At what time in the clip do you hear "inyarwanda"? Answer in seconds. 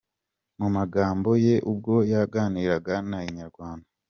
3.27-3.87